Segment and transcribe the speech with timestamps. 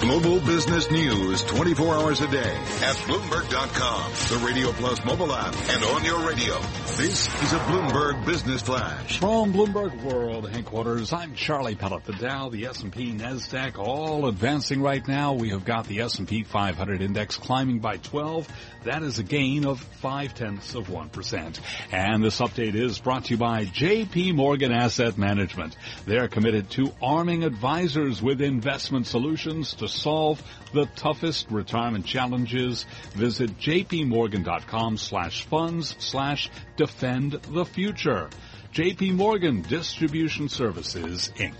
[0.00, 5.84] Global business news 24 hours a day at Bloomberg.com, the Radio Plus mobile app, and
[5.84, 6.58] on your radio.
[6.96, 9.18] This is a Bloomberg Business Flash.
[9.18, 12.04] From Bloomberg World headquarters, I'm Charlie Pellet.
[12.04, 15.34] The Dow, the S&P, NASDAQ, all advancing right now.
[15.34, 18.48] We have got the S&P 500 index climbing by 12.
[18.84, 21.60] That is a gain of five tenths of 1%.
[21.92, 25.76] And this update is brought to you by JP Morgan Asset Management.
[26.06, 30.42] They're committed to arming advisors with investment solutions to solve
[30.72, 32.84] the toughest retirement challenges.
[33.12, 38.30] Visit jpmorgan.com slash funds slash defend the future.
[38.72, 41.56] JP Morgan Distribution Services, Inc.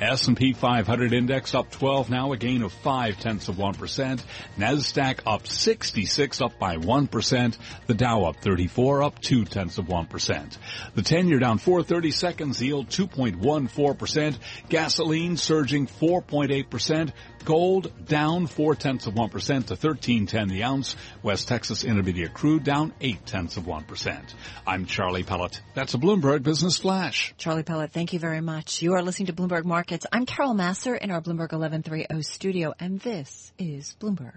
[0.00, 4.22] S&P 500 index up 12 now, a gain of 5 tenths of 1%.
[4.56, 7.58] NASDAQ up 66, up by 1%.
[7.88, 10.56] The Dow up 34, up 2 tenths of 1%.
[10.94, 14.38] The 10 year down 430 seconds, yield 2.14%.
[14.68, 17.12] Gasoline surging 4.8%.
[17.44, 20.94] Gold down four tenths of one percent to thirteen ten the ounce.
[21.24, 24.32] West Texas Intermediate crude down eight tenths of one percent.
[24.64, 25.60] I'm Charlie Pellet.
[25.74, 27.32] That's a Bloomberg Business Flash.
[27.38, 28.82] Charlie Pellet, thank you very much.
[28.82, 30.04] You are listening to Bloomberg Markets.
[30.12, 34.36] I'm Carol Massar in our Bloomberg 1130 studio, and this is Bloomberg.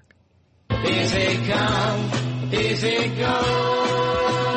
[0.72, 4.55] Easy come, easy go.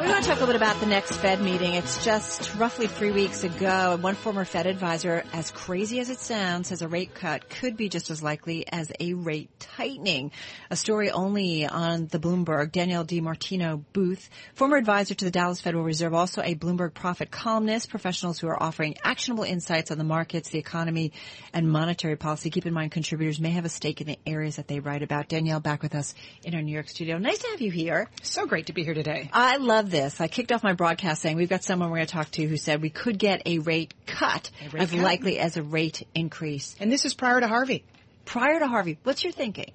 [0.00, 1.74] We want to talk a little bit about the next Fed meeting.
[1.74, 6.20] It's just roughly three weeks ago, and one former Fed advisor, as crazy as it
[6.20, 10.32] sounds, says a rate cut could be just as likely as a rate tightening.
[10.70, 12.72] A story only on the Bloomberg.
[12.72, 17.90] Danielle DiMartino Booth, former advisor to the Dallas Federal Reserve, also a Bloomberg Prophet columnist,
[17.90, 21.12] professionals who are offering actionable insights on the markets, the economy,
[21.52, 22.48] and monetary policy.
[22.48, 25.28] Keep in mind, contributors may have a stake in the areas that they write about.
[25.28, 27.18] Danielle, back with us in our New York studio.
[27.18, 28.08] Nice to have you here.
[28.22, 29.28] So great to be here today.
[29.34, 30.20] I love this.
[30.20, 32.56] I kicked off my broadcast saying we've got someone we're going to talk to who
[32.56, 35.00] said we could get a rate cut A rate as cut.
[35.00, 36.76] likely as a rate increase.
[36.80, 37.84] And this is prior to Harvey.
[38.24, 39.72] Prior to Harvey, what's your thinking?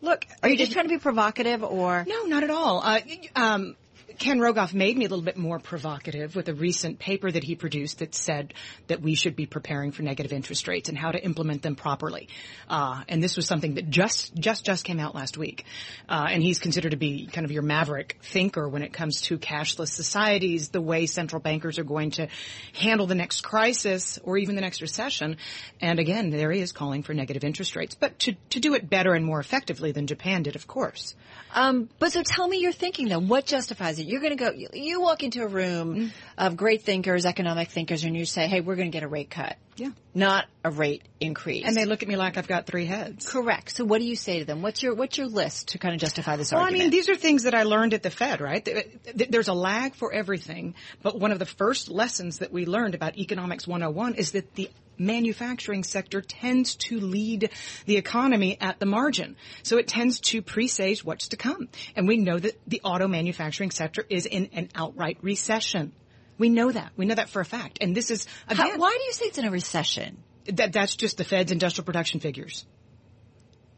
[0.00, 2.04] Look, Are you just trying to be provocative or?
[2.08, 2.80] No, not at all.
[2.84, 3.00] Uh,
[3.34, 3.76] um,
[4.18, 7.54] Ken Rogoff made me a little bit more provocative with a recent paper that he
[7.54, 8.52] produced that said
[8.88, 12.28] that we should be preparing for negative interest rates and how to implement them properly.
[12.68, 15.64] Uh, and this was something that just, just, just came out last week.
[16.08, 19.38] Uh, and he's considered to be kind of your maverick thinker when it comes to
[19.38, 22.26] cashless societies, the way central bankers are going to
[22.74, 25.36] handle the next crisis or even the next recession.
[25.80, 28.90] And again, there he is calling for negative interest rates, but to, to do it
[28.90, 31.14] better and more effectively than Japan did, of course.
[31.54, 33.20] Um, but so tell me your thinking though.
[33.20, 34.07] What justifies it?
[34.08, 36.10] You're going to go, you, you walk into a room mm.
[36.36, 39.30] of great thinkers, economic thinkers, and you say, hey, we're going to get a rate
[39.30, 39.56] cut.
[39.76, 39.90] Yeah.
[40.14, 41.64] Not a rate increase.
[41.64, 43.30] And they look at me like I've got three heads.
[43.30, 43.76] Correct.
[43.76, 44.60] So what do you say to them?
[44.62, 46.72] What's your, what's your list to kind of justify this argument?
[46.72, 48.64] Well, I mean, these are things that I learned at the Fed, right?
[48.64, 48.86] Th-
[49.16, 52.94] th- There's a lag for everything, but one of the first lessons that we learned
[52.94, 57.50] about Economics 101 is that the manufacturing sector tends to lead
[57.86, 59.36] the economy at the margin.
[59.62, 61.68] So it tends to presage what's to come.
[61.96, 65.92] And we know that the auto manufacturing sector is in an outright recession.
[66.38, 66.92] We know that.
[66.96, 67.78] We know that for a fact.
[67.80, 70.18] And this is, How- again, why do you say it's in a recession?
[70.54, 72.64] that, that's just the Fed's industrial production figures.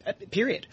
[0.05, 0.67] Uh, period.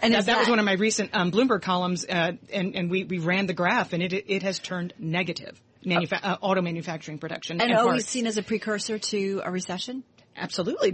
[0.00, 3.04] And That, that was one of my recent um, Bloomberg columns, uh, and, and we,
[3.04, 5.60] we ran the graph, and it it has turned negative.
[5.84, 8.08] Manufa- uh, auto manufacturing production and and always parts.
[8.08, 10.04] seen as a precursor to a recession?
[10.36, 10.90] Absolutely.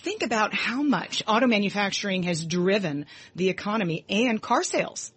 [0.00, 5.12] Think about how much auto manufacturing has driven the economy and car sales.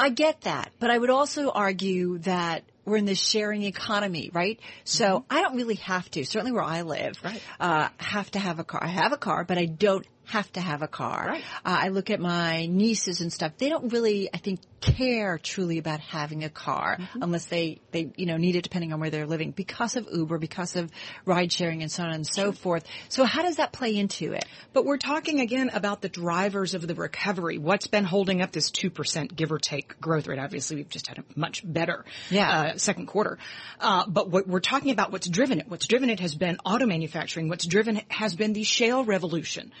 [0.00, 4.58] I get that, but I would also argue that we're in this sharing economy, right?
[4.84, 7.26] So I don't really have to, certainly where I live, Mm-hmm.
[7.26, 7.42] Right.
[7.60, 8.82] uh, have to have a car.
[8.82, 11.26] I have a car, but I don't have to have a car.
[11.28, 11.44] Right.
[11.64, 13.52] Uh, I look at my nieces and stuff.
[13.58, 17.22] They don't really, I think, care truly about having a car Mm-hmm.
[17.22, 20.38] unless they, they, you know, need it depending on where they're living because of Uber,
[20.38, 20.90] because of
[21.24, 22.84] ride sharing and so on and so forth.
[23.08, 24.44] So how does that play into it?
[24.72, 27.58] But we're talking again about the drivers of the recovery.
[27.58, 30.38] What's been holding up this 2% give or take growth rate?
[30.38, 32.72] Obviously, we've just had a much better Yeah.
[32.74, 33.38] uh, second quarter.
[33.80, 35.68] Uh, but what we're talking about what's driven it.
[35.68, 37.48] What's driven it has been auto manufacturing.
[37.48, 39.72] What's driven has been the shale revolution.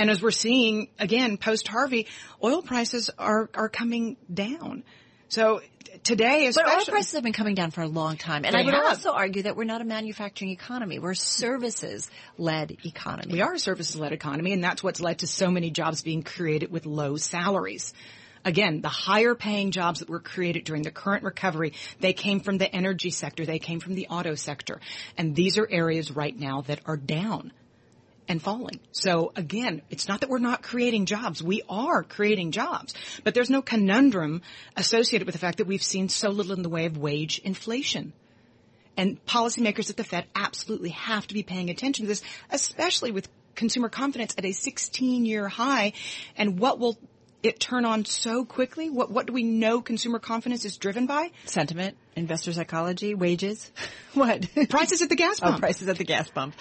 [0.00, 2.06] And as we're seeing again post Harvey,
[2.42, 4.82] oil prices are are coming down.
[5.28, 5.60] So
[6.04, 8.46] today, But especially, oil prices have been coming down for a long time.
[8.46, 8.84] And They I would have.
[8.84, 10.98] also argue that we're not a manufacturing economy.
[10.98, 13.34] We're a services-led economy.
[13.34, 16.72] We are a services-led economy, and that's what's led to so many jobs being created
[16.72, 17.92] with low salaries.
[18.42, 22.56] Again, the higher paying jobs that were created during the current recovery, they came from
[22.56, 24.80] the energy sector, they came from the auto sector.
[25.18, 27.52] And these are areas right now that are down
[28.28, 28.80] and falling.
[28.92, 31.42] So again, it's not that we're not creating jobs.
[31.42, 32.94] We are creating jobs.
[33.24, 34.42] But there's no conundrum
[34.76, 38.12] associated with the fact that we've seen so little in the way of wage inflation.
[38.96, 43.28] And policymakers at the Fed absolutely have to be paying attention to this, especially with
[43.54, 45.92] consumer confidence at a 16 year high.
[46.36, 46.98] And what will
[47.42, 48.90] it turn on so quickly?
[48.90, 51.30] What, what do we know consumer confidence is driven by?
[51.46, 53.70] Sentiment, investor psychology, wages.
[54.14, 54.46] what?
[54.68, 55.56] Prices at the gas pump.
[55.56, 56.54] Oh, prices at the gas pump.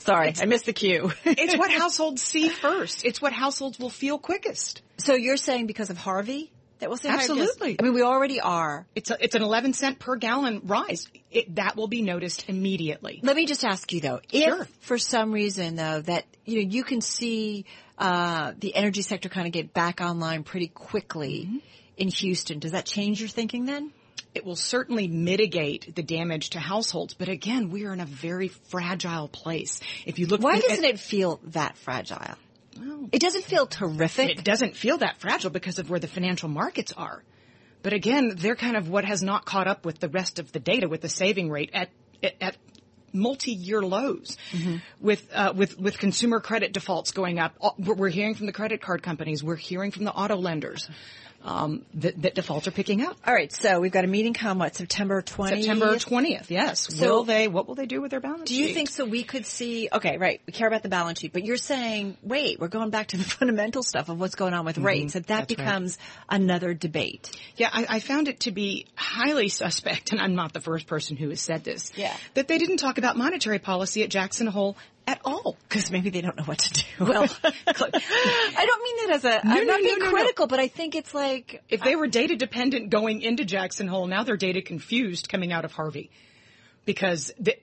[0.00, 1.10] Sorry, I missed the cue.
[1.24, 3.04] it's what households see first.
[3.04, 4.82] It's what households will feel quickest.
[4.98, 6.52] So you're saying because of Harvey?
[6.78, 7.76] That will say Absolutely.
[7.80, 8.86] I mean, we already are.
[8.94, 11.08] It's a, it's an 11 cent per gallon rise.
[11.30, 13.20] It, that will be noticed immediately.
[13.22, 14.68] Let me just ask you though, if Sure.
[14.80, 17.64] for some reason though that you know you can see
[17.96, 21.58] uh, the energy sector kind of get back online pretty quickly Mm-hmm.
[21.96, 23.90] in Houston, does that change your thinking then?
[24.36, 28.48] It will certainly mitigate the damage to households, but again, we are in a very
[28.48, 29.80] fragile place.
[30.04, 32.36] If you look, Why doesn't it feel that fragile?
[33.12, 34.28] It doesn't feel terrific.
[34.28, 37.22] It doesn't feel that fragile because of where the financial markets are.
[37.82, 40.60] But again, they're kind of what has not caught up with the rest of the
[40.60, 41.88] data with the saving rate at
[42.22, 42.56] at, at
[43.14, 44.36] multi-year lows
[45.00, 47.56] with uh, with with consumer credit defaults going up.
[47.78, 49.42] We're hearing from the credit card companies.
[49.42, 50.90] We're hearing from the auto lenders
[51.46, 53.16] um, that, that defaults are picking up.
[53.26, 55.48] All right, so we've got a meeting come what September 20th?
[55.62, 56.92] September 20th, yes.
[56.94, 58.56] So- will they, what will they do with their balance sheet?
[58.56, 58.74] Do you sheet?
[58.74, 59.04] think so?
[59.06, 59.88] We could see.
[59.92, 60.40] Okay, right.
[60.46, 63.24] We care about the balance sheet, but you're saying, wait, we're going back to the
[63.38, 65.14] fundamental stuff of what's going on with rates.
[65.14, 65.38] That that Mm-hmm.
[65.38, 65.66] That's right.
[65.66, 65.98] becomes
[66.28, 67.30] another debate.
[67.56, 71.16] Yeah, I, I found it to be highly suspect, and I'm not the first person
[71.16, 71.92] who has said this.
[71.94, 72.16] Yeah.
[72.34, 74.76] That they didn't talk about monetary policy at Jackson Hole
[75.06, 75.56] at all.
[75.68, 76.82] Because maybe they don't know what to do.
[77.06, 79.46] Well, I don't mean that as a.
[79.46, 80.10] No, I'm no, not being no, no.
[80.10, 84.06] critical, but I think it's like If they were data dependent going into Jackson Hole,
[84.06, 86.10] now they're data confused coming out of Harvey.
[86.84, 87.56] Because, the,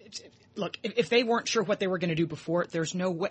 [0.55, 3.09] look, if, if they weren't sure what they were going to do before, there's no
[3.09, 3.29] way.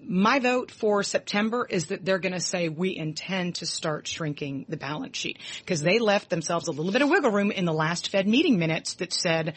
[0.00, 4.66] My vote for September is that they're going to say we intend to start shrinking
[4.68, 7.72] the balance sheet because they left themselves a little bit of wiggle room in the
[7.72, 9.54] last Fed meeting minutes that said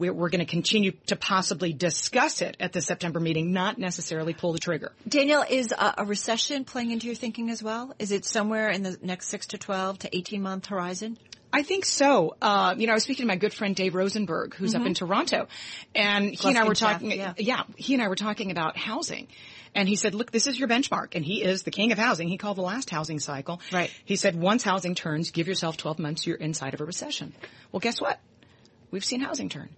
[0.00, 4.32] we're, we're going to continue to possibly discuss it at the September meeting, not necessarily
[4.32, 4.92] pull the trigger.
[5.06, 7.94] Danielle is a, a recession playing into your thinking as well.
[7.98, 11.18] Is it somewhere in the next six to twelve to eighteen month horizon?
[11.52, 12.36] I think so.
[12.40, 14.94] Uh, you know, I was speaking to my good friend Dave Rosenberg, who's up in
[14.94, 15.48] Toronto,
[15.96, 17.10] and he and I were talking.
[17.10, 17.34] yeah.
[17.36, 19.26] yeah, he and I were talking about housing.
[19.72, 21.14] And he said, look, this is your benchmark.
[21.14, 22.26] And he is the king of housing.
[22.26, 23.60] He called the last housing cycle.
[23.72, 23.88] Right.
[24.04, 27.32] He said, once housing turns, give yourself 12 months, you're inside of a recession.
[27.70, 28.18] Well, guess what?
[28.90, 29.68] We've seen housing turn.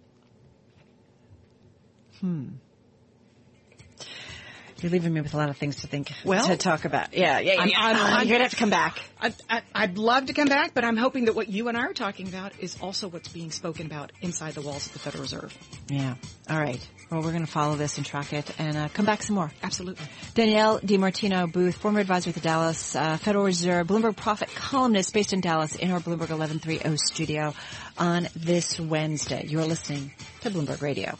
[4.80, 6.10] You're leaving me with a lot of things to think.
[6.24, 7.14] Well, to talk about.
[7.14, 7.60] Yeah, yeah, yeah.
[7.60, 8.98] I'm- I'm- I'm- you're gonna have to come back.
[9.20, 11.82] I, I, I'd love to come back, but I'm hoping that what you and I
[11.82, 15.22] are talking about is also what's being spoken about inside the walls of the Federal
[15.22, 15.56] Reserve.
[15.88, 16.16] Yeah.
[16.50, 16.84] All right.
[17.12, 19.52] Well, we're going to follow this and track it and uh, come back some more.
[19.62, 20.04] Absolutely.
[20.34, 25.32] Danielle DiMartino Booth, former advisor at the Dallas uh, Federal Reserve, Bloomberg Prophet columnist based
[25.32, 27.54] in Dallas in our Bloomberg 1130 studio
[27.96, 29.44] on this Wednesday.
[29.46, 31.16] You are listening to Bloomberg Radio.